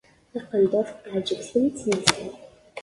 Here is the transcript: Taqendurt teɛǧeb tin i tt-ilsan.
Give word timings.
Taqendurt 0.31 0.95
teɛǧeb 1.03 1.41
tin 1.49 1.65
i 1.67 1.71
tt-ilsan. 1.73 2.29